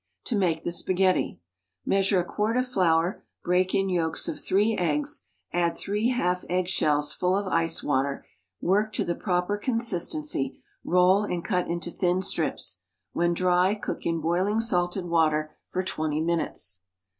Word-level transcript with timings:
To 0.23 0.35
make 0.35 0.63
the 0.63 0.71
spaghetti: 0.71 1.39
Measure 1.85 2.21
a 2.21 2.25
quart 2.25 2.57
of 2.57 2.65
flour, 2.67 3.23
break 3.43 3.75
in 3.75 3.87
yolks 3.87 4.27
of 4.27 4.39
three 4.39 4.75
eggs, 4.75 5.25
add 5.53 5.77
three 5.77 6.09
half 6.09 6.43
eggshells 6.49 7.13
full 7.13 7.37
of 7.37 7.45
ice 7.45 7.83
water, 7.83 8.25
work 8.59 8.93
to 8.93 9.05
the 9.05 9.13
proper 9.13 9.59
consistency, 9.59 10.59
roll 10.83 11.21
and 11.23 11.45
cut 11.45 11.67
into 11.67 11.91
thin 11.91 12.23
strips. 12.23 12.79
When 13.13 13.35
dry 13.35 13.75
cook 13.75 14.03
in 14.07 14.21
boiling 14.21 14.59
salted 14.59 15.05
water 15.05 15.55
for 15.69 15.83
twenty 15.83 16.19
minutes. 16.21 16.81